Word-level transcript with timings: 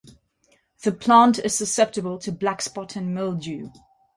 The 0.81 0.93
plant 0.93 1.37
is 1.37 1.53
susceptible 1.53 2.17
to 2.17 2.31
blackspot 2.31 2.95
and 2.95 3.13
mildew. 3.13 3.69